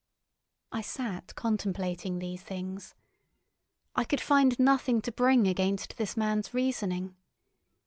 I 0.71 0.81
sat 0.81 1.35
contemplating 1.35 2.17
these 2.17 2.41
things. 2.41 2.95
I 3.95 4.03
could 4.03 4.19
find 4.19 4.57
nothing 4.57 4.99
to 5.03 5.11
bring 5.11 5.47
against 5.47 5.97
this 5.97 6.17
man's 6.17 6.55
reasoning. 6.55 7.15